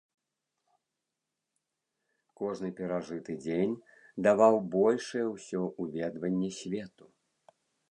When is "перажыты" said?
2.79-3.31